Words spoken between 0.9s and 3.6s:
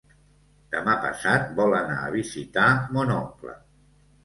passat vol anar a visitar mon oncle.